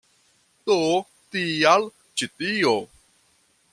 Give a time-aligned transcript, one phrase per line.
[0.69, 0.77] Do
[1.35, 1.85] tial
[2.21, 2.77] ĉi tio.